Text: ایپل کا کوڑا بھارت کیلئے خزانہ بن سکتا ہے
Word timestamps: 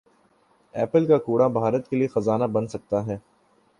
ایپل 0.75 1.05
کا 1.07 1.17
کوڑا 1.17 1.47
بھارت 1.49 1.89
کیلئے 1.89 2.07
خزانہ 2.07 2.43
بن 2.53 2.67
سکتا 2.67 3.05
ہے 3.05 3.17